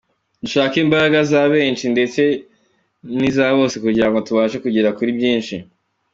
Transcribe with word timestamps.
Dushake 0.41 0.77
imbaraga 0.85 1.19
za 1.31 1.41
benshi 1.53 1.85
ndetse 1.93 2.21
n’iza 3.17 3.45
bose 3.59 3.75
kugira 3.83 4.07
ngo 4.09 4.19
tubashe 4.27 4.57
kugera 4.63 4.95
kuri 4.97 5.11
byinshi. 5.17 5.55